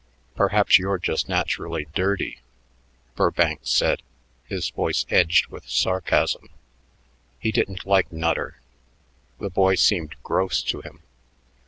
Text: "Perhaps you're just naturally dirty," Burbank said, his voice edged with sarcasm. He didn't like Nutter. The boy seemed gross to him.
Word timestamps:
"Perhaps 0.33 0.79
you're 0.79 0.97
just 0.97 1.29
naturally 1.29 1.85
dirty," 1.93 2.39
Burbank 3.15 3.59
said, 3.61 4.01
his 4.45 4.71
voice 4.71 5.05
edged 5.11 5.49
with 5.49 5.69
sarcasm. 5.69 6.49
He 7.37 7.51
didn't 7.51 7.85
like 7.85 8.11
Nutter. 8.11 8.59
The 9.39 9.51
boy 9.51 9.75
seemed 9.75 10.15
gross 10.23 10.63
to 10.63 10.81
him. 10.81 11.03